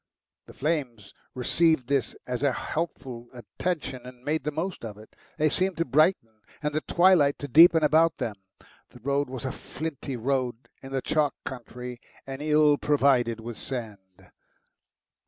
The 0.47 0.53
flames 0.55 1.13
received 1.35 1.85
this 1.87 2.15
as 2.25 2.41
a 2.41 2.51
helpful 2.51 3.27
attention, 3.35 4.01
and 4.03 4.23
made 4.25 4.43
the 4.45 4.51
most 4.51 4.83
of 4.83 4.97
it. 4.97 5.15
They 5.37 5.47
seemed 5.47 5.77
to 5.77 5.85
brighten 5.85 6.41
and 6.63 6.73
the 6.73 6.81
twilight 6.81 7.37
to 7.37 7.47
deepen 7.47 7.83
about 7.83 8.17
them. 8.17 8.37
The 8.89 8.99
road 9.01 9.29
was 9.29 9.45
a 9.45 9.51
flinty 9.51 10.15
road 10.15 10.69
in 10.81 10.91
the 10.91 11.03
chalk 11.03 11.35
country, 11.45 12.01
and 12.25 12.41
ill 12.41 12.79
provided 12.79 13.39
with 13.41 13.59
sand. 13.59 14.31